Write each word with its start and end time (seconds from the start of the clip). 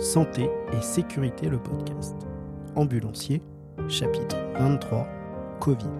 Santé 0.00 0.48
et 0.72 0.80
sécurité 0.80 1.50
le 1.50 1.58
podcast. 1.58 2.16
Ambulancier, 2.74 3.42
chapitre 3.86 4.34
23, 4.54 5.06
Covid. 5.60 5.90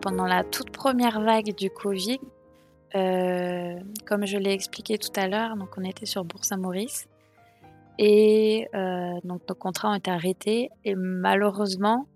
Pendant 0.00 0.26
la 0.26 0.44
toute 0.44 0.70
première 0.70 1.20
vague 1.20 1.52
du 1.56 1.68
Covid, 1.68 2.20
euh, 2.94 3.74
comme 4.06 4.24
je 4.24 4.38
l'ai 4.38 4.52
expliqué 4.52 4.98
tout 4.98 5.10
à 5.16 5.26
l'heure, 5.26 5.56
donc 5.56 5.70
on 5.76 5.82
était 5.82 6.06
sur 6.06 6.24
Bourse 6.24 6.52
à 6.52 6.56
Maurice 6.56 7.08
et 7.98 8.68
euh, 8.76 9.18
donc 9.24 9.42
nos 9.48 9.56
contrats 9.56 9.90
ont 9.90 9.96
été 9.96 10.12
arrêtés 10.12 10.70
et 10.84 10.94
malheureusement 10.94 12.06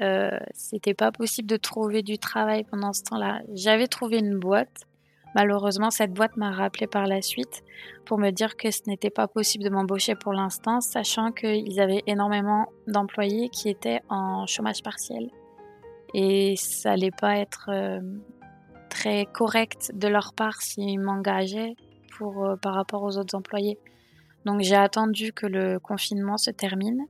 euh, 0.00 0.38
c'était 0.54 0.94
pas 0.94 1.10
possible 1.10 1.48
de 1.48 1.56
trouver 1.56 2.02
du 2.04 2.18
travail 2.18 2.62
pendant 2.62 2.92
ce 2.92 3.02
temps-là. 3.02 3.40
J'avais 3.52 3.88
trouvé 3.88 4.18
une 4.18 4.38
boîte 4.38 4.86
Malheureusement, 5.34 5.90
cette 5.90 6.12
boîte 6.12 6.36
m'a 6.36 6.50
rappelé 6.50 6.86
par 6.86 7.06
la 7.06 7.22
suite 7.22 7.62
pour 8.04 8.18
me 8.18 8.30
dire 8.30 8.56
que 8.56 8.70
ce 8.70 8.82
n'était 8.86 9.10
pas 9.10 9.28
possible 9.28 9.64
de 9.64 9.70
m'embaucher 9.70 10.14
pour 10.16 10.32
l'instant, 10.32 10.80
sachant 10.80 11.30
qu'ils 11.30 11.80
avaient 11.80 12.02
énormément 12.06 12.66
d'employés 12.88 13.48
qui 13.48 13.68
étaient 13.68 14.00
en 14.08 14.46
chômage 14.46 14.82
partiel. 14.82 15.30
Et 16.14 16.56
ça 16.56 16.92
allait 16.92 17.12
pas 17.12 17.36
être 17.36 17.70
euh, 17.72 18.00
très 18.88 19.26
correct 19.26 19.92
de 19.94 20.08
leur 20.08 20.34
part 20.34 20.60
s'ils 20.60 20.98
m'engageaient 20.98 21.76
pour, 22.18 22.44
euh, 22.44 22.56
par 22.56 22.74
rapport 22.74 23.04
aux 23.04 23.16
autres 23.16 23.36
employés. 23.36 23.78
Donc 24.44 24.62
j'ai 24.62 24.74
attendu 24.74 25.32
que 25.32 25.46
le 25.46 25.78
confinement 25.78 26.38
se 26.38 26.50
termine 26.50 27.06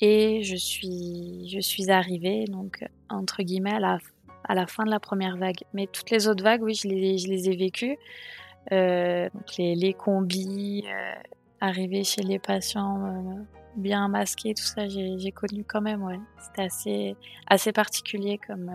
et 0.00 0.42
je 0.42 0.56
suis, 0.56 1.48
je 1.48 1.60
suis 1.60 1.90
arrivée, 1.90 2.44
donc 2.46 2.84
entre 3.08 3.42
guillemets, 3.42 3.74
à 3.74 3.80
la 3.80 3.98
à 4.44 4.54
la 4.54 4.66
fin 4.66 4.84
de 4.84 4.90
la 4.90 5.00
première 5.00 5.36
vague. 5.36 5.62
Mais 5.74 5.86
toutes 5.86 6.10
les 6.10 6.28
autres 6.28 6.42
vagues, 6.42 6.62
oui, 6.62 6.74
je 6.74 6.88
les, 6.88 7.48
ai 7.48 7.56
vécues. 7.56 7.96
Euh, 8.72 9.28
donc 9.32 9.56
les, 9.56 9.74
les 9.74 9.94
combis, 9.94 10.84
euh, 10.86 11.14
arriver 11.60 12.04
chez 12.04 12.22
les 12.22 12.38
patients 12.38 13.04
euh, 13.04 13.42
bien 13.76 14.08
masqués, 14.08 14.54
tout 14.54 14.62
ça, 14.62 14.88
j'ai 14.88 15.32
connu 15.32 15.64
quand 15.64 15.80
même, 15.80 16.02
ouais. 16.02 16.20
C'était 16.40 16.62
assez, 16.62 17.16
assez 17.46 17.72
particulier 17.72 18.38
comme, 18.46 18.70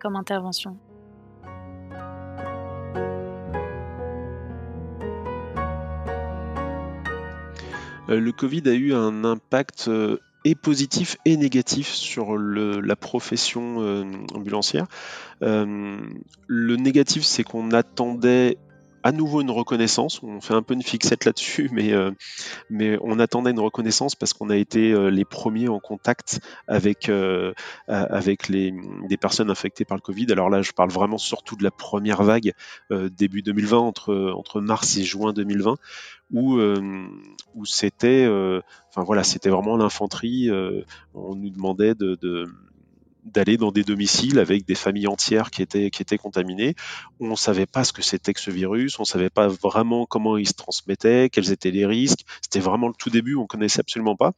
comme 0.00 0.16
intervention. 0.16 0.76
Le 8.08 8.30
Covid 8.32 8.62
a 8.66 8.72
eu 8.72 8.92
un 8.92 9.24
impact 9.24 9.88
et 10.44 10.54
positif 10.54 11.16
et 11.24 11.36
négatif 11.36 11.88
sur 11.88 12.36
la 12.36 12.96
profession 12.96 13.76
euh, 13.80 14.04
ambulancière. 14.34 14.86
Euh, 15.42 15.98
le 16.46 16.76
négatif, 16.76 17.22
c'est 17.22 17.44
qu'on 17.44 17.70
attendait 17.70 18.58
à 19.02 19.12
nouveau 19.12 19.40
une 19.40 19.50
reconnaissance. 19.50 20.22
On 20.22 20.40
fait 20.40 20.54
un 20.54 20.62
peu 20.62 20.74
une 20.74 20.82
fixette 20.82 21.24
là-dessus, 21.24 21.68
mais, 21.72 21.92
euh, 21.92 22.10
mais 22.70 22.98
on 23.02 23.18
attendait 23.18 23.50
une 23.50 23.60
reconnaissance 23.60 24.14
parce 24.14 24.32
qu'on 24.32 24.50
a 24.50 24.56
été 24.56 24.92
euh, 24.92 25.10
les 25.10 25.24
premiers 25.24 25.68
en 25.68 25.80
contact 25.80 26.40
avec, 26.68 27.08
euh, 27.08 27.52
avec 27.88 28.48
les, 28.48 28.74
des 29.08 29.16
personnes 29.16 29.50
infectées 29.50 29.84
par 29.84 29.96
le 29.96 30.02
Covid. 30.02 30.26
Alors 30.30 30.50
là, 30.50 30.62
je 30.62 30.72
parle 30.72 30.90
vraiment 30.90 31.18
surtout 31.18 31.56
de 31.56 31.64
la 31.64 31.70
première 31.70 32.22
vague 32.22 32.52
début 32.90 33.42
2020, 33.42 33.78
entre, 33.78 34.32
entre 34.34 34.60
mars 34.60 34.96
et 34.96 35.04
juin 35.04 35.32
2020, 35.32 35.76
où, 36.32 36.60
où 37.54 37.66
c'était 37.66 38.26
enfin 38.88 39.02
voilà, 39.02 39.24
c'était 39.24 39.50
vraiment 39.50 39.76
l'infanterie. 39.76 40.50
on 41.14 41.34
nous 41.34 41.50
demandait 41.50 41.94
de, 41.94 42.16
de 42.20 42.48
d'aller 43.22 43.56
dans 43.56 43.72
des 43.72 43.84
domiciles 43.84 44.38
avec 44.38 44.66
des 44.66 44.74
familles 44.74 45.06
entières 45.06 45.50
qui 45.50 45.62
étaient, 45.62 45.90
qui 45.90 46.02
étaient 46.02 46.18
contaminées. 46.18 46.74
On 47.20 47.30
ne 47.30 47.36
savait 47.36 47.66
pas 47.66 47.84
ce 47.84 47.92
que 47.92 48.02
c'était 48.02 48.32
que 48.32 48.40
ce 48.40 48.50
virus, 48.50 48.98
on 48.98 49.02
ne 49.02 49.06
savait 49.06 49.30
pas 49.30 49.48
vraiment 49.48 50.06
comment 50.06 50.36
il 50.36 50.48
se 50.48 50.54
transmettait, 50.54 51.28
quels 51.30 51.52
étaient 51.52 51.70
les 51.70 51.86
risques. 51.86 52.24
C'était 52.40 52.60
vraiment 52.60 52.88
le 52.88 52.94
tout 52.94 53.10
début, 53.10 53.36
on 53.36 53.46
connaissait 53.46 53.80
absolument 53.80 54.16
pas. 54.16 54.32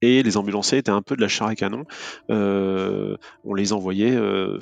Et 0.00 0.22
les 0.22 0.36
ambulanciers 0.36 0.78
étaient 0.78 0.90
un 0.90 1.02
peu 1.02 1.16
de 1.16 1.20
la 1.20 1.28
chair 1.28 1.46
à 1.46 1.54
canon. 1.54 1.84
Euh, 2.30 3.16
on 3.44 3.54
les 3.54 3.72
envoyait. 3.72 4.14
Euh, 4.14 4.58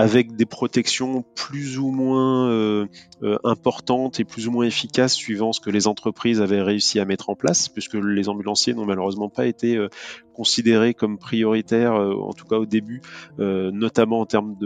avec 0.00 0.34
des 0.34 0.46
protections 0.46 1.26
plus 1.34 1.78
ou 1.78 1.90
moins 1.90 2.48
euh, 2.48 2.86
euh, 3.22 3.36
importantes 3.44 4.18
et 4.18 4.24
plus 4.24 4.48
ou 4.48 4.50
moins 4.50 4.64
efficaces 4.64 5.12
suivant 5.12 5.52
ce 5.52 5.60
que 5.60 5.68
les 5.68 5.86
entreprises 5.86 6.40
avaient 6.40 6.62
réussi 6.62 7.00
à 7.00 7.04
mettre 7.04 7.28
en 7.28 7.34
place, 7.34 7.68
puisque 7.68 7.94
les 7.94 8.30
ambulanciers 8.30 8.72
n'ont 8.72 8.86
malheureusement 8.86 9.28
pas 9.28 9.44
été 9.44 9.76
euh, 9.76 9.90
considérés 10.32 10.94
comme 10.94 11.18
prioritaires, 11.18 11.92
en 11.92 12.32
tout 12.32 12.46
cas 12.46 12.56
au 12.56 12.64
début, 12.64 13.02
notamment 13.36 14.20
en 14.20 14.26
termes 14.26 14.56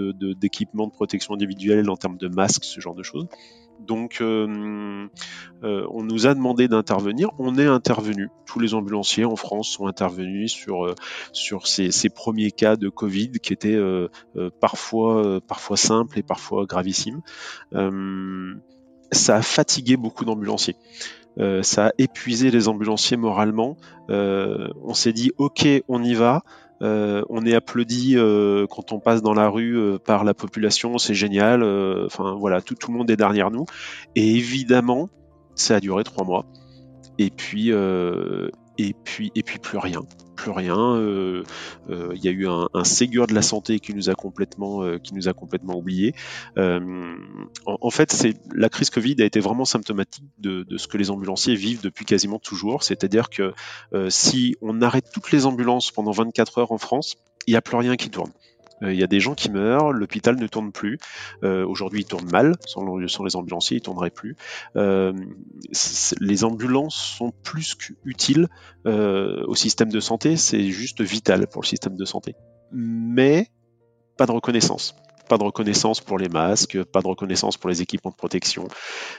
d'équipement 0.40 0.84
de, 0.84 0.90
de 0.90 0.94
protection 0.94 1.34
individuelle, 1.34 1.90
en 1.90 1.96
termes 1.96 2.16
de 2.16 2.28
masques, 2.28 2.62
ce 2.62 2.80
genre 2.80 2.94
de 2.94 3.02
choses. 3.02 3.26
Donc, 3.86 4.18
euh, 4.20 5.06
euh, 5.62 5.86
on 5.90 6.02
nous 6.02 6.26
a 6.26 6.34
demandé 6.34 6.68
d'intervenir. 6.68 7.30
On 7.38 7.58
est 7.58 7.66
intervenu. 7.66 8.28
Tous 8.46 8.60
les 8.60 8.74
ambulanciers 8.74 9.24
en 9.24 9.36
France 9.36 9.68
sont 9.68 9.86
intervenus 9.86 10.52
sur 10.52 10.86
euh, 10.86 10.94
ces, 11.32 12.08
premiers 12.08 12.50
cas 12.50 12.76
de 12.76 12.88
Covid 12.88 13.32
qui 13.42 13.52
étaient 13.52 13.80
parfois 14.60 15.40
parfois 15.46 15.76
simples 15.76 16.18
et 16.18 16.22
parfois 16.22 16.66
gravissimes. 16.66 17.22
ça 19.12 19.36
a 19.36 19.42
fatigué 19.42 19.96
beaucoup 19.96 20.24
d'ambulanciers. 20.24 20.76
ça 21.62 21.86
a 21.86 21.90
épuisé 21.98 22.50
les 22.50 22.68
ambulanciers 22.68 23.16
moralement. 23.16 23.76
on 24.08 24.94
s'est 24.94 25.12
dit 25.12 25.32
ok, 25.38 25.66
on 25.88 26.02
y 26.02 26.14
va. 26.14 26.42
Euh, 26.82 27.22
on 27.28 27.46
est 27.46 27.54
applaudi 27.54 28.14
euh, 28.16 28.66
quand 28.68 28.92
on 28.92 28.98
passe 28.98 29.22
dans 29.22 29.32
la 29.32 29.48
rue 29.48 29.76
euh, 29.76 29.98
par 29.98 30.24
la 30.24 30.34
population, 30.34 30.98
c'est 30.98 31.14
génial. 31.14 31.62
Enfin 32.04 32.34
voilà, 32.34 32.60
tout, 32.60 32.74
tout, 32.74 32.92
le 32.92 32.98
monde 32.98 33.10
est 33.10 33.16
derrière 33.16 33.50
nous. 33.50 33.66
Et 34.16 34.36
évidemment, 34.36 35.08
ça 35.54 35.76
a 35.76 35.80
duré 35.80 36.04
trois 36.04 36.24
mois. 36.24 36.46
Et 37.18 37.30
puis, 37.30 37.70
et 38.78 38.94
puis, 39.04 39.32
et 39.34 39.42
puis 39.42 39.58
plus 39.58 39.78
rien 39.78 40.02
plus 40.34 40.50
rien. 40.50 40.96
Euh, 40.96 41.42
euh, 41.90 42.12
il 42.14 42.24
y 42.24 42.28
a 42.28 42.30
eu 42.30 42.46
un, 42.46 42.84
Ségur 42.84 43.26
de 43.26 43.34
la 43.34 43.42
santé 43.42 43.80
qui 43.80 43.94
nous 43.94 44.10
a 44.10 44.14
complètement, 44.14 44.82
euh, 44.82 44.98
qui 44.98 45.14
nous 45.14 45.28
a 45.28 45.32
complètement 45.32 45.76
oublié. 45.76 46.14
En, 46.56 47.90
fait, 47.90 48.12
c'est 48.12 48.34
la 48.54 48.68
crise 48.68 48.90
Covid 48.90 49.16
a 49.20 49.24
été 49.24 49.40
vraiment 49.40 49.64
symptomatique 49.64 50.24
de, 50.38 50.66
ce 50.76 50.86
que 50.86 50.98
les 50.98 51.10
ambulanciers 51.10 51.54
vivent 51.54 51.82
depuis 51.82 52.04
quasiment 52.04 52.38
toujours. 52.38 52.82
C'est-à-dire 52.82 53.30
que 53.30 53.54
si 54.08 54.56
on 54.60 54.82
arrête 54.82 55.06
toutes 55.12 55.32
les 55.32 55.46
ambulances 55.46 55.90
pendant 55.90 56.10
24 56.10 56.58
heures 56.58 56.72
en 56.72 56.78
France, 56.78 57.16
il 57.46 57.52
n'y 57.52 57.56
a 57.56 57.62
plus 57.62 57.76
rien 57.76 57.96
qui 57.96 58.10
tourne. 58.10 58.32
Euh, 58.82 58.92
il 58.92 58.98
y 58.98 59.02
a 59.02 59.06
des 59.06 59.20
gens 59.20 59.34
qui 59.34 59.50
meurent, 59.50 59.92
l'hôpital 59.92 60.36
ne 60.36 60.46
tourne 60.46 60.72
plus. 60.72 60.98
Euh, 61.42 61.66
aujourd'hui, 61.66 62.00
il 62.00 62.06
tourne 62.06 62.28
mal. 62.30 62.56
Sans, 62.66 62.96
les 62.96 63.36
ambulanciers, 63.36 63.78
il 63.78 63.80
tournerait 63.80 64.10
plus. 64.10 64.36
Euh, 64.76 65.12
les 66.20 66.44
ambulances 66.44 66.96
sont 66.96 67.32
plus 67.42 67.74
qu'utiles 67.74 68.48
au 68.84 69.54
système 69.54 69.90
de 69.90 70.00
santé. 70.00 70.36
C'est 70.36 70.70
juste 70.70 71.00
vital 71.00 71.46
pour 71.46 71.62
le 71.62 71.66
système 71.66 71.96
de 71.96 72.04
santé. 72.04 72.34
Mais 72.72 73.48
pas 74.16 74.26
de 74.26 74.32
reconnaissance. 74.32 74.94
Pas 75.34 75.38
de 75.38 75.42
reconnaissance 75.42 76.00
pour 76.00 76.16
les 76.16 76.28
masques, 76.28 76.80
pas 76.84 77.00
de 77.00 77.08
reconnaissance 77.08 77.56
pour 77.56 77.68
les 77.68 77.82
équipements 77.82 78.12
de 78.12 78.16
protection. 78.16 78.68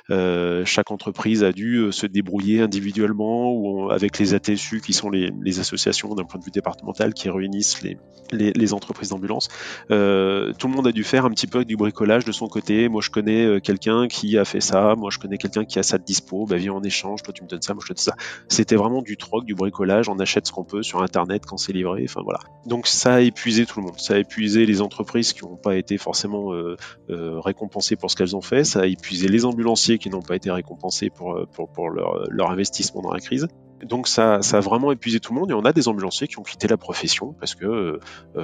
Euh, 0.10 0.64
chaque 0.64 0.90
entreprise 0.90 1.44
a 1.44 1.52
dû 1.52 1.80
euh, 1.80 1.92
se 1.92 2.08
débrouiller 2.08 2.62
individuellement 2.62 3.52
ou 3.52 3.92
avec 3.92 4.18
les 4.18 4.34
ATSU 4.34 4.80
qui 4.80 4.94
sont 4.94 5.10
les, 5.10 5.60
associations 5.60 6.16
d'un 6.16 6.24
point 6.24 6.40
de 6.40 6.46
vue 6.46 6.52
départemental 6.52 7.14
qui 7.14 7.30
réunissent 7.30 7.82
les, 7.82 7.98
les, 8.32 8.74
entreprises 8.74 9.10
d'ambulance. 9.10 9.50
Euh, 9.92 10.54
tout 10.58 10.70
le 10.70 10.74
monde 10.74 10.88
a 10.88 10.94
dû 10.94 11.04
faire 11.04 11.26
un 11.26 11.32
petit 11.32 11.48
peu 11.48 11.66
du 11.66 11.76
bricolage 11.76 12.24
de 12.24 12.32
son 12.32 12.48
côté. 12.48 12.88
Moi, 12.88 13.02
je 13.02 13.10
connais 13.10 13.60
quelqu'un 13.60 14.08
qui 14.08 14.38
a 14.38 14.46
fait 14.46 14.62
ça. 14.62 14.96
Moi, 14.96 15.10
je 15.12 15.20
connais 15.20 15.38
quelqu'un 15.38 15.66
qui 15.66 15.80
a 15.80 15.84
ça 15.84 15.98
de 15.98 16.06
dispo. 16.06 16.46
Bah, 16.46 16.56
viens 16.56 16.72
en 16.72 16.84
échange. 16.84 17.24
Toi, 17.24 17.34
tu 17.34 17.44
me 17.44 17.50
donnes 17.50 17.62
ça. 17.62 17.74
Moi, 17.74 17.82
je 17.84 17.90
te 17.90 17.94
donne 17.94 18.02
ça. 18.02 18.16
C'était 18.48 18.78
vraiment 18.78 19.02
du 19.02 19.18
troc, 19.18 19.44
du 19.44 19.54
bricolage. 19.54 20.08
On 20.08 20.18
achète 20.20 20.48
ce 20.48 20.54
qu'on 20.54 20.64
peut 20.64 20.82
sur 20.82 21.02
Internet 21.02 21.46
quand 21.46 21.58
c'est 21.58 21.74
livré. 21.74 22.06
Enfin 22.08 22.22
voilà. 22.24 22.40
Donc 22.66 22.88
ça 22.88 23.16
a 23.16 23.20
épuisé 23.20 23.66
tout 23.66 23.82
le 23.82 23.88
monde. 23.88 24.00
Ça 24.00 24.14
a 24.14 24.18
épuisé 24.18 24.66
les 24.66 24.82
entreprises 24.82 25.34
qui 25.34 25.44
n'ont 25.44 25.58
pas 25.58 25.76
été 25.76 25.98
forcément 26.06 26.54
euh, 26.54 26.78
euh, 27.10 27.40
récompensées 27.40 27.96
pour 27.96 28.12
ce 28.12 28.16
qu'elles 28.16 28.36
ont 28.36 28.42
fait. 28.42 28.64
Ça 28.64 28.82
a 28.82 28.86
épuisé 28.86 29.28
les 29.28 29.44
ambulanciers 29.44 29.98
qui 29.98 30.10
n'ont 30.12 30.22
pas 30.22 30.36
été 30.36 30.52
récompensés 30.52 31.10
pour, 31.10 31.34
euh, 31.34 31.48
pour, 31.52 31.90
leur, 31.90 32.52
investissement 32.52 33.02
dans 33.02 33.12
la 33.12 33.20
crise. 33.20 33.48
Donc 33.84 34.08
ça, 34.08 34.36
a 34.36 34.60
vraiment 34.60 34.92
épuisé 34.92 35.20
tout 35.20 35.34
le 35.34 35.40
monde 35.40 35.50
et 35.52 35.54
on 35.56 35.66
a 35.66 35.74
des 35.74 35.88
ambulanciers 35.88 36.28
qui 36.28 36.38
ont 36.38 36.44
quitté 36.44 36.68
la 36.68 36.78
profession 36.78 37.34
parce 37.40 37.56
que 37.56 38.00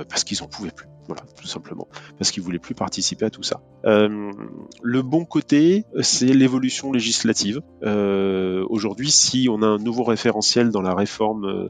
parce 0.09 0.23
qu'ils 0.23 0.43
en 0.43 0.47
pouvaient 0.47 0.71
plus, 0.71 0.87
voilà, 1.07 1.21
tout 1.39 1.47
simplement, 1.47 1.87
parce 2.17 2.31
qu'ils 2.31 2.43
voulaient 2.43 2.59
plus 2.59 2.75
participer 2.75 3.25
à 3.25 3.29
tout 3.29 3.43
ça. 3.43 3.61
le 3.85 5.01
bon 5.01 5.23
côté, 5.25 5.85
c'est 6.01 6.33
l'évolution 6.33 6.91
législative. 6.91 7.61
Aujourd'hui, 7.81 9.11
si 9.11 9.47
on 9.49 9.61
a 9.61 9.67
un 9.67 9.77
nouveau 9.77 10.03
référentiel 10.03 10.69
dans 10.69 10.81
la 10.81 10.93
réforme 10.93 11.69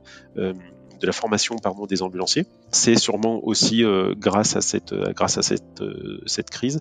de 1.02 1.08
la 1.08 1.14
formation 1.14 1.56
pardon, 1.58 1.86
des 1.86 2.02
ambulanciers. 2.02 2.46
C'est 2.72 2.96
sûrement 2.96 3.40
aussi 3.44 3.84
grâce 4.18 4.56
à 4.56 4.62
cette, 4.62 4.94
grâce 4.94 5.38
à 5.38 5.42
cette, 5.42 5.84
cette 6.26 6.50
crise. 6.50 6.80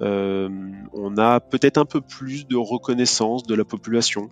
on 0.00 1.14
a 1.18 1.40
peut-être 1.40 1.78
un 1.78 1.84
peu 1.84 2.00
plus 2.00 2.46
de 2.46 2.56
reconnaissance 2.56 3.42
de 3.42 3.54
la 3.54 3.64
population 3.64 4.30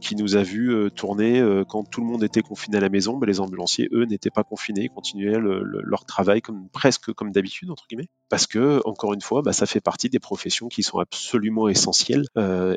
qui 0.00 0.16
nous 0.16 0.36
a 0.36 0.42
vu 0.42 0.90
tourner 0.94 1.42
quand 1.68 1.84
tout 1.84 2.00
le 2.00 2.06
monde 2.06 2.24
était 2.24 2.42
confiné 2.42 2.78
à 2.78 2.80
la 2.80 2.88
maison. 2.88 3.18
Mais 3.18 3.26
les 3.26 3.40
ambulanciers, 3.40 3.88
eux, 3.92 4.04
n'étaient 4.04 4.30
pas 4.30 4.44
confinés, 4.44 4.88
continuaient 4.88 5.38
leur 5.38 6.04
travail 6.04 6.40
presque 6.72 7.12
comme 7.12 7.30
d'habitude, 7.30 7.70
entre 7.70 7.86
guillemets. 7.88 8.08
Parce 8.28 8.46
que, 8.46 8.80
encore 8.86 9.12
une 9.12 9.20
fois, 9.20 9.42
bah, 9.42 9.52
ça 9.52 9.66
fait 9.66 9.80
partie 9.80 10.08
des 10.08 10.18
professions 10.18 10.68
qui 10.68 10.82
sont 10.82 10.98
absolument 10.98 11.68
essentielles 11.68 12.24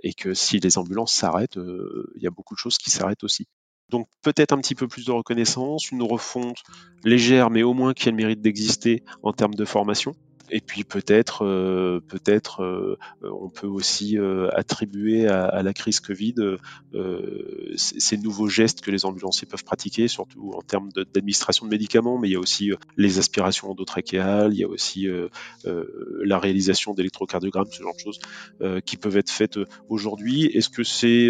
et 0.04 0.14
que 0.14 0.34
si 0.34 0.60
les 0.60 0.78
ambulances 0.78 1.14
s'arrêtent, 1.14 1.56
il 1.56 2.22
y 2.22 2.28
a 2.28 2.32
beaucoup 2.32 2.54
de 2.54 2.60
choses 2.60 2.78
qui 2.78 2.92
s'arrêtent 2.92 3.24
aussi. 3.24 3.48
Donc 3.90 4.08
peut-être 4.22 4.52
un 4.52 4.58
petit 4.58 4.76
peu 4.76 4.88
plus 4.88 5.06
de 5.06 5.12
reconnaissance, 5.12 5.92
une 5.92 6.02
refonte 6.02 6.58
légère, 7.04 7.50
mais 7.50 7.64
au 7.64 7.74
moins 7.74 7.94
qui 7.94 8.08
a 8.08 8.12
le 8.12 8.18
mérite 8.18 8.42
d'exister 8.42 9.04
en 9.24 9.32
termes 9.32 9.56
de 9.56 9.66
formation. 9.66 10.14
Et 10.52 10.62
puis 10.62 10.84
peut-être, 10.84 11.44
euh, 11.44 12.00
peut-être, 12.08 12.62
euh, 12.62 12.98
on 13.22 13.50
peut 13.50 13.68
aussi 13.68 14.18
euh, 14.18 14.50
attribuer 14.54 15.28
à, 15.28 15.64
la 15.64 15.74
crise 15.74 16.00
Covid 16.00 16.36
ces 17.76 18.18
nouveaux 18.18 18.48
gestes 18.48 18.82
que 18.82 18.92
les 18.92 19.06
ambulanciers 19.06 19.48
peuvent 19.48 19.64
pratiquer, 19.64 20.08
surtout 20.08 20.52
en 20.56 20.62
termes 20.62 20.90
d'administration 21.14 21.66
de, 21.66 21.72
médicaments. 21.72 22.18
Mais 22.18 22.30
il 22.30 22.34
y 22.34 22.36
a 22.36 22.40
aussi 22.40 22.72
les 22.98 23.20
aspirations 23.20 23.72
endotrachéales, 23.72 24.54
il 24.54 24.60
y 24.60 24.64
a 24.64 24.68
aussi 24.68 25.08
la 25.66 26.40
réalisation 26.40 26.94
d'électrocardiogrammes, 26.94 27.68
ce 27.72 27.82
genre 27.82 27.96
de 27.96 28.00
choses 28.00 28.20
qui 28.86 28.98
peuvent 28.98 29.18
être 29.18 29.32
faites 29.32 29.60
aujourd'hui. 29.90 30.46
Est-ce 30.46 30.70
que 30.70 30.84
c'est 30.84 31.30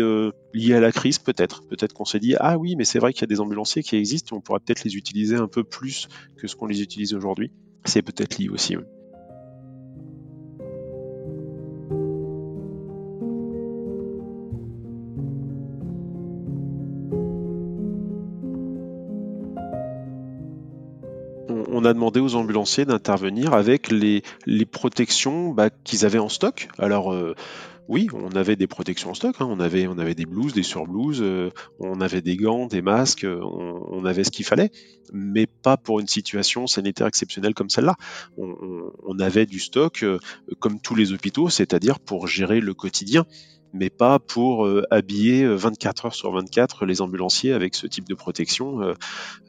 lié 0.54 0.74
à 0.74 0.80
la 0.80 0.92
crise? 0.92 1.20
Peut-être. 1.20 1.66
Peut-être 1.68 1.94
qu'on 1.94 2.06
s'est 2.06 2.20
dit 2.20 2.36
ah 2.40 2.58
oui, 2.58 2.76
mais 2.76 2.86
c'est 2.86 3.00
vrai 3.00 3.14
qu'il 3.14 3.22
y 3.22 3.26
a 3.26 3.28
des 3.28 3.40
ambulanciers 3.40 3.84
qui 3.84 3.96
existent, 3.96 4.36
on 4.36 4.42
pourra 4.42 4.60
peut-être 4.60 4.84
les 4.84 4.96
utiliser 4.96 5.36
un 5.36 5.48
peu 5.48 5.64
plus 5.64 6.08
que 6.38 6.48
ce 6.48 6.56
qu'on 6.56 6.68
les 6.68 6.82
utilise 6.82 7.14
aujourd'hui. 7.14 7.52
C'est 7.86 8.02
peut-être 8.02 8.38
lié 8.38 8.50
aussi. 8.50 8.76
On 21.86 21.90
a 21.90 21.94
demandé 21.94 22.20
aux 22.20 22.34
ambulanciers 22.34 22.86
d'intervenir 22.86 23.54
avec 23.54 23.92
les, 23.92 24.24
protections 24.72 25.52
bah, 25.52 25.70
qu'ils 25.70 26.04
avaient 26.04 26.20
en 26.20 26.30
stock. 26.30 26.68
Alors 26.80 27.14
euh, 27.14 27.36
oui, 27.88 28.08
on 28.12 28.32
avait 28.32 28.56
des 28.56 28.66
protections 28.66 29.12
en 29.12 29.14
stock, 29.14 29.36
hein. 29.40 29.48
on, 29.48 29.60
avait, 29.60 30.16
des 30.16 30.26
blouses, 30.26 30.54
des 30.54 30.64
surblouses, 30.64 31.22
euh, 31.22 31.52
on 31.80 32.02
avait 32.02 32.22
des 32.22 32.38
gants, 32.38 32.66
des 32.66 32.82
masques, 32.82 33.28
on, 33.30 34.04
avait 34.04 34.24
ce 34.24 34.32
qu'il 34.32 34.46
fallait, 34.46 34.72
mais 35.14 35.46
pas 35.46 35.78
pour 35.78 36.00
une 36.00 36.08
situation 36.08 36.66
sanitaire 36.66 37.06
exceptionnelle 37.06 37.54
comme 37.54 37.70
celle-là. 37.70 37.96
On, 38.38 39.20
avait 39.20 39.46
du 39.46 39.60
stock 39.60 40.02
euh, 40.02 40.18
comme 40.60 40.80
tous 40.80 40.96
les 40.96 41.14
hôpitaux, 41.14 41.50
c'est-à-dire 41.50 42.00
pour 42.00 42.26
gérer 42.26 42.62
le 42.62 42.74
quotidien 42.74 43.26
mais 43.76 43.90
pas 43.90 44.20
pour 44.20 44.66
euh, 44.66 44.84
habiller 44.90 45.46
24 45.46 46.06
euh, 46.06 46.08
heures 46.08 46.16
sur 46.16 46.32
24 46.32 46.86
les 46.86 47.02
ambulanciers 47.02 47.52
avec 47.52 47.76
ce 47.76 47.88
type 47.88 48.08
de 48.08 48.16
protection 48.16 48.94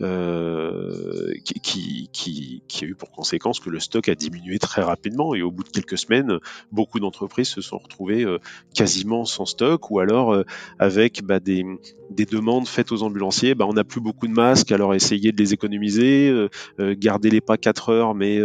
euh, 0.00 1.32
qui, 1.44 2.61
a 2.82 2.84
eu 2.84 2.94
pour 2.94 3.11
conséquence 3.11 3.61
que 3.61 3.70
le 3.70 3.81
stock 3.81 4.08
a 4.08 4.14
diminué 4.14 4.58
très 4.58 4.82
rapidement 4.82 5.34
et 5.34 5.43
au 5.43 5.50
bout 5.50 5.62
de 5.62 5.69
quelques 5.69 5.99
semaines, 5.99 6.38
beaucoup 6.73 7.00
d'entreprises 7.00 7.49
se 7.49 7.61
sont 7.61 7.78
retrouvées 7.78 8.26
quasiment 8.75 9.25
sans 9.25 9.46
stock 9.46 9.90
ou 9.90 10.00
alors 10.00 10.44
avec 10.79 11.22
bah, 11.25 11.40
des, 11.40 11.64
des, 12.11 12.26
demandes 12.26 12.67
faites 12.67 12.93
aux 12.93 13.02
ambulanciers, 13.02 13.55
bah, 13.55 13.67
on 13.69 13.75
n'a 13.75 13.84
plus 13.84 14.00
beaucoup 14.00 14.26
de 14.26 14.32
masques, 14.32 14.72
alors 14.72 14.94
essayez 14.94 15.32
de 15.32 15.38
les 15.38 15.55
économiser, 15.55 16.49
gardez-les 16.79 17.40
pas 17.40 17.56
4 17.56 17.88
heures 17.90 18.14
mais 18.14 18.40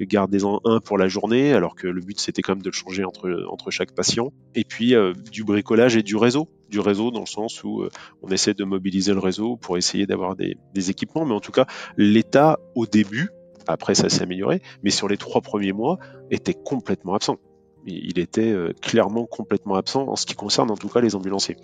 gardez-en 0.00 0.60
un 0.64 0.80
pour 0.80 0.98
la 0.98 1.08
journée, 1.08 1.52
alors 1.52 1.74
que 1.74 1.88
le 1.88 2.00
but 2.00 2.20
c'était 2.20 2.42
quand 2.42 2.54
même 2.54 2.62
de 2.62 2.70
le 2.70 2.74
changer 2.74 3.04
entre 3.04 3.70
chaque 3.70 3.92
patient. 3.92 4.32
Et 4.54 4.64
puis 4.64 4.94
du 5.30 5.44
bricolage 5.44 5.96
et 5.96 6.02
du 6.02 6.16
réseau. 6.16 6.48
Du 6.68 6.80
réseau 6.80 7.10
dans 7.10 7.20
le 7.20 7.26
sens 7.26 7.62
où 7.64 7.82
euh, 7.82 7.90
on 8.22 8.28
essaie 8.28 8.54
de 8.54 8.64
mobiliser 8.64 9.12
le 9.12 9.20
réseau 9.20 9.56
pour 9.56 9.76
essayer 9.76 10.06
d'avoir 10.06 10.36
des, 10.36 10.56
équipements. 10.90 11.24
Mais 11.24 11.34
en 11.34 11.40
tout 11.40 11.52
cas, 11.52 11.66
l'État, 11.96 12.58
au 12.74 12.86
début, 12.86 13.30
après 13.66 13.94
ça 13.94 14.08
s'est 14.08 14.22
amélioré, 14.22 14.62
mais 14.82 14.90
sur 14.90 15.08
les 15.08 15.16
trois 15.16 15.40
premiers 15.40 15.72
mois, 15.72 15.98
était 16.30 16.54
complètement 16.54 17.14
absent. 17.14 17.38
Il 17.86 18.18
était 18.18 18.50
euh, 18.50 18.72
clairement 18.82 19.26
complètement 19.26 19.76
absent 19.76 20.08
en 20.08 20.16
ce 20.16 20.26
qui 20.26 20.34
concerne 20.34 20.70
en 20.70 20.76
tout 20.76 20.88
cas 20.88 21.00
les 21.00 21.14
ambulanciers. 21.14 21.56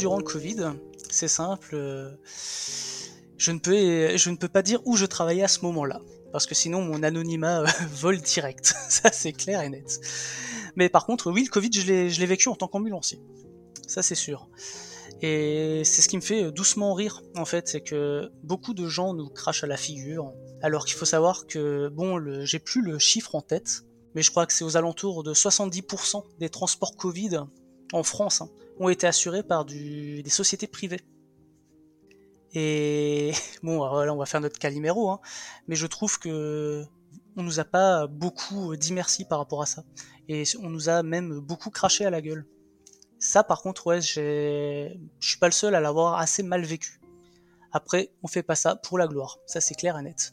Durant 0.00 0.16
le 0.16 0.24
Covid, 0.24 0.72
c'est 1.10 1.28
simple, 1.28 1.74
euh, 1.74 2.10
je, 3.36 3.52
ne 3.52 3.58
peux, 3.58 4.16
je 4.16 4.30
ne 4.30 4.36
peux 4.36 4.48
pas 4.48 4.62
dire 4.62 4.80
où 4.86 4.96
je 4.96 5.04
travaillais 5.04 5.42
à 5.42 5.48
ce 5.48 5.60
moment-là, 5.60 6.00
parce 6.32 6.46
que 6.46 6.54
sinon 6.54 6.80
mon 6.80 7.02
anonymat 7.02 7.60
euh, 7.60 7.66
vole 7.92 8.18
direct, 8.18 8.74
ça 8.88 9.12
c'est 9.12 9.32
clair 9.32 9.60
et 9.60 9.68
net. 9.68 10.00
Mais 10.74 10.88
par 10.88 11.04
contre, 11.04 11.30
oui, 11.30 11.44
le 11.44 11.50
Covid, 11.50 11.70
je 11.72 12.18
l'ai 12.18 12.26
vécu 12.26 12.48
en 12.48 12.56
tant 12.56 12.66
qu'ambulancier, 12.66 13.20
ça 13.86 14.02
c'est 14.02 14.14
sûr. 14.14 14.48
Et 15.20 15.82
c'est 15.84 16.00
ce 16.00 16.08
qui 16.08 16.16
me 16.16 16.22
fait 16.22 16.50
doucement 16.50 16.94
rire, 16.94 17.22
en 17.36 17.44
fait, 17.44 17.68
c'est 17.68 17.82
que 17.82 18.30
beaucoup 18.42 18.72
de 18.72 18.88
gens 18.88 19.12
nous 19.12 19.28
crachent 19.28 19.64
à 19.64 19.66
la 19.66 19.76
figure, 19.76 20.32
alors 20.62 20.86
qu'il 20.86 20.96
faut 20.96 21.04
savoir 21.04 21.46
que, 21.46 21.88
bon, 21.88 22.18
j'ai 22.46 22.58
plus 22.58 22.80
le 22.80 22.98
chiffre 22.98 23.34
en 23.34 23.42
tête, 23.42 23.82
mais 24.14 24.22
je 24.22 24.30
crois 24.30 24.46
que 24.46 24.54
c'est 24.54 24.64
aux 24.64 24.78
alentours 24.78 25.22
de 25.22 25.34
70% 25.34 26.24
des 26.38 26.48
transports 26.48 26.96
Covid 26.96 27.40
en 27.92 28.02
France 28.02 28.40
hein, 28.40 28.48
ont 28.80 28.88
été 28.88 29.06
assurés 29.06 29.44
par 29.44 29.64
des 29.64 30.24
sociétés 30.28 30.66
privées. 30.66 31.02
Et 32.54 33.32
bon, 33.62 33.84
là 34.02 34.12
on 34.12 34.16
va 34.16 34.26
faire 34.26 34.40
notre 34.40 34.58
caliméro, 34.58 35.10
hein, 35.10 35.20
mais 35.68 35.76
je 35.76 35.86
trouve 35.86 36.18
que 36.18 36.84
on 37.36 37.44
nous 37.44 37.60
a 37.60 37.64
pas 37.64 38.08
beaucoup 38.08 38.74
dit 38.76 38.92
merci 38.92 39.24
par 39.24 39.38
rapport 39.38 39.62
à 39.62 39.66
ça, 39.66 39.84
et 40.28 40.42
on 40.60 40.68
nous 40.68 40.88
a 40.88 41.02
même 41.02 41.38
beaucoup 41.38 41.70
craché 41.70 42.04
à 42.04 42.10
la 42.10 42.20
gueule. 42.20 42.44
Ça, 43.18 43.44
par 43.44 43.60
contre, 43.60 43.86
ouais, 43.86 44.00
je 44.00 44.90
suis 45.20 45.38
pas 45.38 45.46
le 45.46 45.52
seul 45.52 45.74
à 45.74 45.80
l'avoir 45.80 46.18
assez 46.18 46.42
mal 46.42 46.64
vécu. 46.64 47.00
Après, 47.70 48.10
on 48.22 48.28
fait 48.28 48.42
pas 48.42 48.56
ça 48.56 48.76
pour 48.76 48.98
la 48.98 49.06
gloire, 49.06 49.38
ça 49.46 49.60
c'est 49.60 49.74
clair 49.74 49.96
et 49.98 50.02
net. 50.02 50.32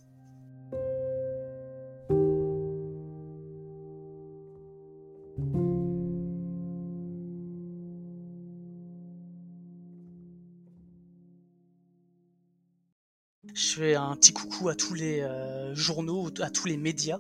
Fais 13.78 13.96
un 13.96 14.16
petit 14.16 14.34
coucou 14.34 14.70
à 14.70 14.76
tous 14.76 14.96
les 14.96 15.22
euh, 15.22 15.76
journaux, 15.76 16.30
à 16.42 16.50
tous 16.50 16.68
les 16.68 16.78
médias. 16.78 17.20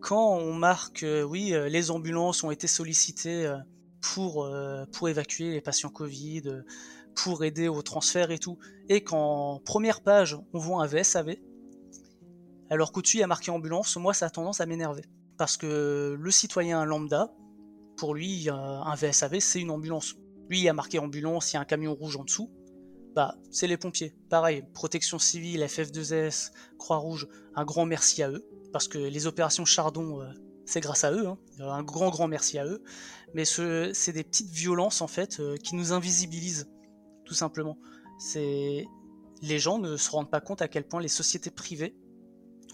Quand 0.00 0.34
on 0.34 0.52
marque, 0.52 1.04
euh, 1.04 1.22
oui, 1.22 1.54
euh, 1.54 1.68
les 1.68 1.90
ambulances 1.92 2.42
ont 2.42 2.50
été 2.50 2.66
sollicitées 2.66 3.52
pour, 4.00 4.48
pour 4.92 5.08
évacuer 5.08 5.50
les 5.50 5.60
patients 5.60 5.88
Covid, 5.88 6.62
pour 7.14 7.44
aider 7.44 7.68
au 7.68 7.82
transfert 7.82 8.30
et 8.30 8.38
tout, 8.38 8.58
et 8.88 9.02
qu'en 9.02 9.60
première 9.64 10.00
page, 10.00 10.38
on 10.52 10.58
voit 10.58 10.82
un 10.82 10.86
VSAV, 10.86 11.36
alors 12.70 12.92
qu'au-dessus, 12.92 13.16
il 13.16 13.20
y 13.20 13.24
a 13.24 13.26
marqué 13.26 13.50
ambulance, 13.50 13.96
moi, 13.96 14.14
ça 14.14 14.26
a 14.26 14.30
tendance 14.30 14.60
à 14.60 14.66
m'énerver. 14.66 15.04
Parce 15.38 15.56
que 15.56 16.16
le 16.18 16.30
citoyen 16.30 16.84
lambda, 16.84 17.32
pour 17.96 18.14
lui, 18.14 18.48
un 18.48 18.94
VSAV, 18.94 19.40
c'est 19.40 19.60
une 19.60 19.70
ambulance. 19.70 20.14
Lui, 20.48 20.60
il 20.60 20.64
y 20.64 20.68
a 20.68 20.72
marqué 20.72 21.00
ambulance, 21.00 21.52
il 21.52 21.56
y 21.56 21.58
a 21.58 21.60
un 21.60 21.64
camion 21.64 21.94
rouge 21.94 22.16
en 22.16 22.24
dessous 22.24 22.50
bah, 23.16 23.34
c'est 23.50 23.66
les 23.66 23.78
pompiers. 23.78 24.14
Pareil, 24.28 24.62
protection 24.74 25.18
civile, 25.18 25.62
FF2S, 25.62 26.52
Croix-Rouge, 26.76 27.26
un 27.54 27.64
grand 27.64 27.86
merci 27.86 28.22
à 28.22 28.30
eux, 28.30 28.46
parce 28.74 28.88
que 28.88 28.98
les 28.98 29.26
opérations 29.26 29.64
Chardon, 29.64 30.20
euh, 30.20 30.26
c'est 30.66 30.80
grâce 30.80 31.02
à 31.02 31.12
eux, 31.12 31.26
hein. 31.26 31.38
un 31.60 31.82
grand 31.82 32.10
grand 32.10 32.28
merci 32.28 32.58
à 32.58 32.66
eux. 32.66 32.82
Mais 33.32 33.46
c'est 33.46 34.12
des 34.12 34.22
petites 34.22 34.50
violences 34.50 35.00
en 35.00 35.06
fait 35.06 35.40
euh, 35.40 35.56
qui 35.56 35.76
nous 35.76 35.94
invisibilisent, 35.94 36.68
tout 37.24 37.32
simplement. 37.32 37.78
C'est 38.18 38.86
les 39.40 39.58
gens 39.58 39.78
ne 39.78 39.96
se 39.96 40.10
rendent 40.10 40.30
pas 40.30 40.42
compte 40.42 40.60
à 40.60 40.68
quel 40.68 40.86
point 40.86 41.00
les 41.00 41.08
sociétés 41.08 41.50
privées 41.50 41.96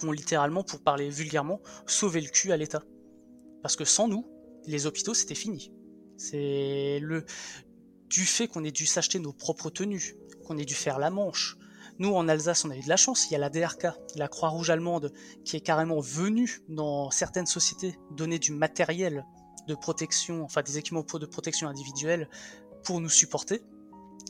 ont 0.02 0.10
littéralement, 0.10 0.64
pour 0.64 0.80
parler 0.80 1.08
vulgairement, 1.08 1.60
sauvé 1.86 2.20
le 2.20 2.28
cul 2.28 2.50
à 2.50 2.56
l'État. 2.56 2.82
Parce 3.62 3.76
que 3.76 3.84
sans 3.84 4.08
nous, 4.08 4.26
les 4.66 4.86
hôpitaux 4.86 5.14
c'était 5.14 5.36
fini. 5.36 5.72
C'est 6.16 6.98
le 7.00 7.24
du 8.12 8.26
fait 8.26 8.46
qu'on 8.46 8.62
ait 8.62 8.72
dû 8.72 8.84
s'acheter 8.84 9.18
nos 9.18 9.32
propres 9.32 9.70
tenues, 9.70 10.16
qu'on 10.46 10.58
ait 10.58 10.64
dû 10.64 10.74
faire 10.74 10.98
la 10.98 11.10
manche. 11.10 11.56
Nous, 11.98 12.14
en 12.14 12.28
Alsace, 12.28 12.64
on 12.64 12.70
a 12.70 12.76
eu 12.76 12.82
de 12.82 12.88
la 12.88 12.96
chance. 12.96 13.30
Il 13.30 13.32
y 13.32 13.36
a 13.36 13.38
la 13.38 13.50
DRK, 13.50 13.86
la 14.16 14.28
Croix-Rouge 14.28 14.70
allemande, 14.70 15.12
qui 15.44 15.56
est 15.56 15.60
carrément 15.60 16.00
venue 16.00 16.62
dans 16.68 17.10
certaines 17.10 17.46
sociétés 17.46 17.98
donner 18.10 18.38
du 18.38 18.52
matériel 18.52 19.24
de 19.68 19.74
protection, 19.74 20.42
enfin 20.42 20.62
des 20.62 20.78
équipements 20.78 21.02
de 21.02 21.26
protection 21.26 21.68
individuelle 21.68 22.28
pour 22.84 23.00
nous 23.00 23.08
supporter. 23.08 23.62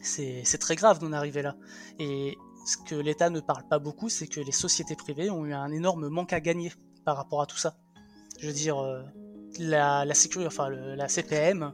C'est 0.03 0.59
très 0.59 0.75
grave 0.75 0.99
d'en 0.99 1.13
arriver 1.13 1.43
là. 1.43 1.57
Et 1.99 2.37
ce 2.67 2.77
que 2.77 2.95
l'État 2.95 3.31
ne 3.31 3.41
parle 3.41 3.67
pas 3.69 3.79
beaucoup, 3.79 4.09
c'est 4.09 4.27
que 4.27 4.41
les 4.41 4.53
sociétés 4.53 4.97
privées 4.97 5.31
ont 5.31 5.47
eu 5.47 5.53
un 5.53 5.71
énorme 5.71 6.09
manque 6.09 6.33
à 6.33 6.41
gagner 6.41 6.73
par 7.05 7.17
rapport 7.17 7.41
à 7.41 7.47
tout 7.47 7.57
ça. 7.57 7.77
Je 8.39 8.47
veux 8.49 8.53
dire, 8.53 8.79
euh, 8.79 9.03
la, 9.59 10.15
sécurité, 10.15 10.47
enfin, 10.47 10.69
la 10.71 11.09
CPM 11.09 11.73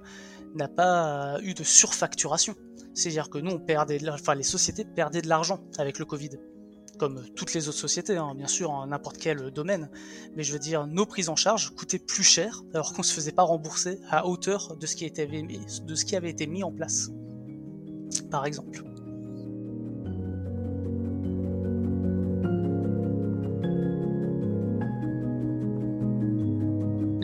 n'a 0.55 0.69
pas 0.69 1.39
eu 1.43 1.55
de 1.55 1.65
surfacturation. 1.65 2.55
C'est-à-dire 2.95 3.31
que 3.31 3.39
nous, 3.39 3.53
on 3.53 3.59
perdait, 3.59 4.01
enfin, 4.09 4.35
les 4.35 4.43
sociétés 4.43 4.85
perdaient 4.85 5.23
de 5.23 5.29
l'argent 5.29 5.61
avec 5.79 5.99
le 5.99 6.05
Covid, 6.05 6.31
comme 6.99 7.25
toutes 7.37 7.55
les 7.55 7.69
autres 7.69 7.79
sociétés, 7.79 8.17
hein, 8.17 8.35
bien 8.35 8.49
sûr, 8.49 8.71
en 8.71 8.87
n'importe 8.89 9.19
quel 9.19 9.51
domaine. 9.51 9.89
Mais 10.37 10.43
je 10.43 10.53
veux 10.53 10.59
dire, 10.59 10.87
nos 10.87 11.07
prises 11.07 11.29
en 11.29 11.37
charge 11.37 11.71
coûtaient 11.75 11.99
plus 11.99 12.25
cher, 12.25 12.63
alors 12.75 12.93
qu'on 12.93 13.03
se 13.03 13.13
faisait 13.13 13.33
pas 13.33 13.45
rembourser 13.45 14.01
à 14.11 14.27
hauteur 14.27 14.77
de 14.77 14.79
de 14.81 15.95
ce 15.95 16.05
qui 16.05 16.17
avait 16.17 16.31
été 16.31 16.47
mis 16.47 16.65
en 16.65 16.73
place, 16.73 17.11
par 18.31 18.47
exemple. 18.47 18.83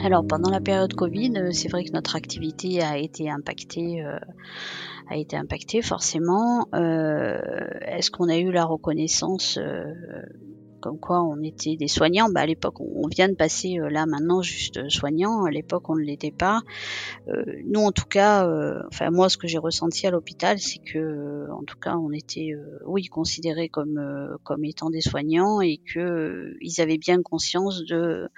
Alors 0.05 0.27
pendant 0.27 0.51
la 0.51 0.61
période 0.61 0.93
Covid, 0.93 1.33
euh, 1.39 1.51
c'est 1.53 1.69
vrai 1.69 1.83
que 1.83 1.93
notre 1.93 2.15
activité 2.15 2.83
a 2.83 2.99
été 2.99 3.31
impactée, 3.31 4.05
euh, 4.05 4.19
a 5.09 5.17
été 5.17 5.35
impactée 5.35 5.81
forcément. 5.81 6.69
Euh, 6.75 7.41
est-ce 7.81 8.11
qu'on 8.11 8.29
a 8.29 8.37
eu 8.37 8.53
la 8.53 8.67
reconnaissance 8.67 9.59
comme 10.83 11.01
quoi 11.01 11.23
on 11.23 11.43
était 11.43 11.77
des 11.77 11.89
soignants? 11.89 12.29
Bah, 12.29 12.43
à 12.43 12.47
l'époque, 12.47 12.83
on 12.83 13.09
vient 13.09 13.31
de 13.31 13.35
passer 13.35 13.79
là 13.89 14.05
maintenant 14.05 14.43
juste 14.43 14.91
soignant. 14.91 15.45
À 15.45 15.51
l'époque, 15.51 15.89
on 15.89 15.97
ne 15.97 16.03
l'était 16.03 16.31
pas. 16.31 16.61
nous, 17.65 17.81
en 17.81 17.91
tout 17.91 18.05
cas, 18.05 18.47
enfin 18.89 19.11
moi, 19.11 19.31
ce 19.31 19.39
que 19.39 19.49
j'ai 19.49 19.57
ressenti 19.57 20.07
à 20.07 20.11
l'hôpital, 20.11 20.59
c'est 20.59 20.81
que, 20.81 21.51
en 21.51 21.63
tout 21.63 21.79
cas, 21.79 21.97
on 21.97 22.13
était, 22.13 22.51
oui, 22.85 23.07
considérés 23.07 23.71
comme 23.71 24.37
comme 24.43 24.67
étant 24.67 24.91
des 24.91 25.01
soignants 25.01 25.63
et 25.63 25.79
que 25.79 26.53
ils 26.61 26.83
avaient 26.83 26.99
bien 26.99 27.23
conscience 27.23 27.87
de 27.87 28.29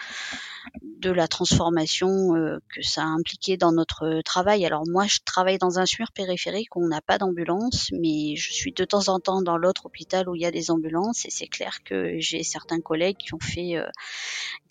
de 1.07 1.13
la 1.13 1.29
transformation 1.29 2.35
euh, 2.35 2.59
que 2.75 2.83
ça 2.83 3.03
a 3.03 3.07
impliqué 3.07 3.57
dans 3.57 3.73
notre 3.73 4.23
travail. 4.23 4.67
Alors 4.67 4.83
moi, 4.87 5.07
je 5.07 5.19
travaille 5.25 5.59
dans 5.59 5.79
un 5.79 5.87
SMUR 5.87 6.11
périphérique 6.13 6.75
où 6.75 6.85
on 6.85 6.89
n'a 6.89 7.01
pas 7.01 7.19
d'ambulance, 7.19 7.91
mais 7.93 8.35
je 8.35 8.53
suis 8.53 8.73
de 8.73 8.85
temps 8.85 9.09
en 9.09 9.21
temps 9.21 9.41
dans 9.41 9.57
l'autre 9.57 9.87
hôpital 9.87 10.29
où 10.29 10.35
il 10.35 10.43
y 10.43 10.47
a 10.47 10.51
des 10.51 10.71
ambulances 10.71 11.25
et 11.25 11.31
c'est 11.31 11.47
clair 11.47 11.79
que 11.85 12.19
j'ai 12.19 12.43
certains 12.43 12.81
collègues 12.81 13.19
qui 13.19 13.35
ont 13.35 13.41
fait 13.41 13.77
euh, 13.77 13.87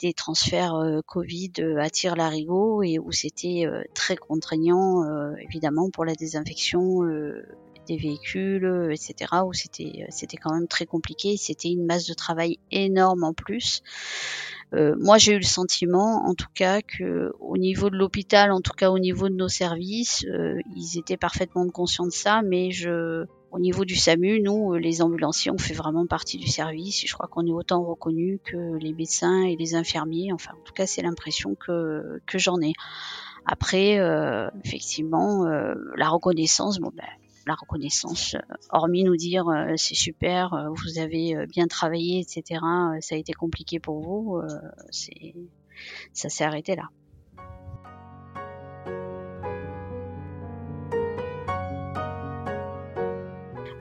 des 0.02 0.14
transferts 0.14 0.76
euh, 0.76 1.00
Covid 1.06 1.54
à 1.80 1.90
Tire-Larigot 1.90 2.84
et 2.84 3.00
où 3.00 3.12
c'était 3.12 3.66
très 3.94 4.18
contraignant, 4.18 5.04
évidemment, 5.38 5.90
pour 5.90 6.04
la 6.04 6.16
désinfection 6.16 7.02
des 7.88 7.98
véhicules, 7.98 8.92
etc. 8.92 9.32
Où 9.46 9.54
c'était 9.54 10.06
c'était 10.10 10.38
quand 10.38 10.54
même 10.54 10.68
très 10.68 10.86
compliqué. 10.86 11.38
C'était 11.38 11.70
une 11.70 11.86
masse 11.86 12.08
de 12.08 12.14
travail 12.14 12.60
énorme 12.72 13.24
en 13.24 13.34
plus. 13.34 13.82
Euh, 14.74 14.96
moi, 15.00 15.18
j'ai 15.18 15.34
eu 15.34 15.38
le 15.38 15.44
sentiment, 15.44 16.26
en 16.26 16.34
tout 16.34 16.50
cas, 16.54 16.82
que 16.82 17.32
au 17.40 17.58
niveau 17.58 17.90
de 17.90 17.96
l'hôpital, 17.96 18.52
en 18.52 18.62
tout 18.62 18.74
cas 18.74 18.90
au 18.90 19.00
niveau 19.00 19.30
de 19.30 19.36
nos 19.36 19.48
services, 19.48 20.26
euh, 20.26 20.60
ils 20.76 20.98
étaient 20.98 21.18
parfaitement 21.18 21.68
conscients 21.70 22.08
de 22.08 22.12
ça, 22.12 22.42
mais 22.42 22.72
je, 22.72 23.26
au 23.52 23.60
niveau 23.60 23.86
du 23.86 23.96
SAMU, 23.96 24.42
nous, 24.42 24.74
euh, 24.74 24.80
les 24.80 25.02
ambulanciers, 25.02 25.50
on 25.50 25.58
fait 25.58 25.74
vraiment 25.74 26.06
partie 26.06 26.38
du 26.38 26.48
service. 26.48 27.06
Je 27.06 27.14
crois 27.14 27.28
qu'on 27.28 27.46
est 27.48 27.54
autant 27.54 27.84
reconnus 27.84 28.40
que 28.44 28.78
les 28.80 28.92
médecins 28.92 29.44
et 29.44 29.56
les 29.56 29.76
infirmiers. 29.76 30.34
Enfin, 30.34 30.52
en 30.60 30.64
tout 30.66 30.74
cas, 30.74 30.86
c'est 30.86 31.02
l'impression 31.02 31.56
que, 31.56 32.20
que 32.26 32.38
j'en 32.38 32.60
ai. 32.60 32.74
Après, 33.46 34.00
euh, 34.00 34.50
effectivement, 34.66 35.46
euh, 35.46 35.76
la 35.96 36.10
reconnaissance, 36.10 36.80
bon, 36.80 36.92
ben, 36.94 37.06
la 37.46 37.56
reconnaissance, 37.56 38.36
euh, 38.36 38.56
hormis 38.70 39.04
nous 39.04 39.16
dire 39.16 39.48
euh, 39.48 39.74
c'est 39.78 39.96
super, 39.96 40.54
euh, 40.54 40.70
vous 40.70 41.00
avez 41.00 41.46
bien 41.48 41.68
travaillé, 41.68 42.20
etc. 42.20 42.62
ça 43.02 43.16
a 43.16 43.18
été 43.18 43.34
compliqué 43.34 43.80
pour 43.80 44.02
vous, 44.02 44.42
c'est 44.90 45.36
ça 46.14 46.30
s'est 46.30 46.44
arrêté 46.44 46.76
là. 46.76 46.90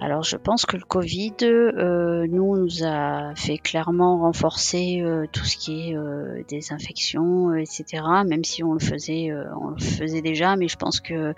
Alors 0.04 0.22
je 0.22 0.36
pense 0.36 0.66
que 0.66 0.76
le 0.76 0.84
Covid, 0.84 1.32
nous, 2.28 2.84
a 2.84 3.34
fait 3.36 3.56
clairement 3.56 4.18
renforcer 4.18 5.02
tout 5.32 5.44
ce 5.46 5.56
qui 5.56 5.88
est 5.88 5.96
euh, 5.96 6.42
désinfection, 6.46 7.54
etc. 7.54 8.02
Même 8.26 8.44
si 8.44 8.62
on 8.62 8.74
le 8.74 8.80
faisait, 8.80 9.30
on 9.58 9.70
le 9.70 9.80
faisait 9.80 10.20
déjà, 10.20 10.56
mais 10.56 10.68
je 10.68 10.76
pense 10.76 11.00
que 11.00 11.32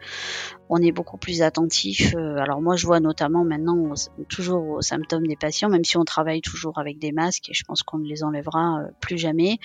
on 0.68 0.78
est 0.78 0.92
beaucoup 0.92 1.16
plus 1.16 1.42
attentif. 1.42 2.14
alors 2.16 2.60
moi, 2.60 2.76
je 2.76 2.86
vois 2.86 3.00
notamment 3.00 3.44
maintenant 3.44 3.92
toujours 4.28 4.68
aux 4.68 4.82
symptômes 4.82 5.26
des 5.26 5.36
patients, 5.36 5.68
même 5.68 5.84
si 5.84 5.96
on 5.96 6.04
travaille 6.04 6.40
toujours 6.40 6.78
avec 6.78 6.98
des 6.98 7.12
masques, 7.12 7.50
et 7.50 7.54
je 7.54 7.64
pense 7.64 7.82
qu'on 7.82 7.98
ne 7.98 8.08
les 8.08 8.24
enlèvera 8.24 8.80
plus 9.00 9.18
jamais. 9.18 9.58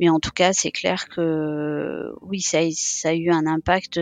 Mais 0.00 0.08
en 0.08 0.20
tout 0.20 0.30
cas, 0.30 0.52
c'est 0.52 0.70
clair 0.70 1.08
que 1.08 2.12
oui, 2.22 2.40
ça, 2.40 2.58
ça 2.72 3.10
a 3.10 3.14
eu 3.14 3.30
un 3.30 3.46
impact, 3.46 4.00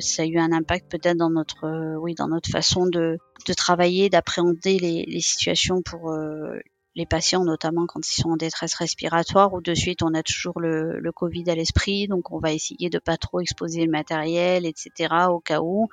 ça 0.00 0.22
a 0.22 0.26
eu 0.26 0.38
un 0.38 0.52
impact 0.52 0.90
peut-être 0.90 1.16
dans 1.16 1.30
notre, 1.30 1.96
oui, 1.98 2.14
dans 2.14 2.28
notre 2.28 2.50
façon 2.50 2.86
de 2.86 3.18
de 3.46 3.52
travailler, 3.54 4.10
d'appréhender 4.10 4.78
les, 4.78 5.04
les, 5.06 5.20
situations 5.20 5.82
pour 5.82 6.10
euh, 6.10 6.58
les 6.98 7.06
patients, 7.06 7.44
notamment 7.44 7.86
quand 7.86 8.06
ils 8.06 8.20
sont 8.20 8.30
en 8.30 8.36
détresse 8.36 8.74
respiratoire, 8.74 9.54
où 9.54 9.60
de 9.60 9.72
suite 9.72 10.02
on 10.02 10.12
a 10.14 10.22
toujours 10.22 10.60
le, 10.60 11.00
Covid 11.14 11.48
à 11.48 11.54
l'esprit, 11.54 12.06
donc 12.06 12.30
on 12.32 12.38
va 12.38 12.52
essayer 12.52 12.90
de 12.90 12.98
pas 12.98 13.16
trop 13.16 13.40
exposer 13.40 13.84
le 13.84 13.90
matériel, 13.90 14.66
etc. 14.66 15.14
au 15.30 15.40
cas 15.40 15.60
où. 15.60 15.88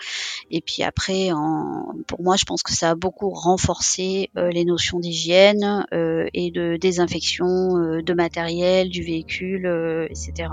Et 0.51 0.61
puis 0.61 0.83
après, 0.83 1.31
en, 1.31 1.95
pour 2.07 2.21
moi, 2.21 2.35
je 2.35 2.43
pense 2.43 2.63
que 2.63 2.73
ça 2.73 2.91
a 2.91 2.95
beaucoup 2.95 3.29
renforcé 3.29 4.29
euh, 4.37 4.49
les 4.49 4.65
notions 4.65 4.99
d'hygiène 4.99 5.85
euh, 5.93 6.25
et 6.33 6.51
de 6.51 6.77
désinfection 6.77 7.77
euh, 7.77 8.01
de 8.01 8.13
matériel, 8.13 8.89
du 8.89 9.03
véhicule, 9.03 9.67
etc. 10.09 10.49